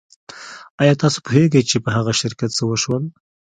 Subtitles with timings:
[0.81, 3.03] ایا تاسو پوهیږئ چې په هغه شرکت څه شول